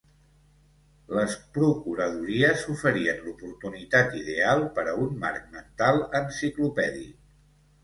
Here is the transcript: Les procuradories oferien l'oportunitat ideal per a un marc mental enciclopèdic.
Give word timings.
Les 1.17 1.35
procuradories 1.57 2.63
oferien 2.77 3.21
l'oportunitat 3.27 4.19
ideal 4.23 4.67
per 4.81 4.89
a 4.89 4.97
un 5.05 5.15
marc 5.27 5.47
mental 5.59 6.03
enciclopèdic. 6.25 7.17